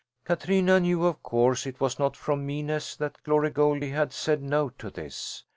[0.25, 4.69] Katrina knew of course it was not from meanness that Glory Goldie had said no
[4.79, 5.43] to this.